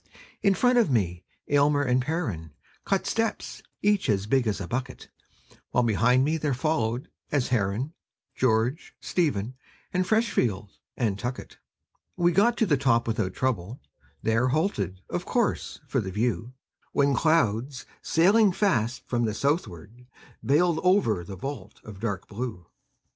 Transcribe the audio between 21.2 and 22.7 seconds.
the vault of dark blue.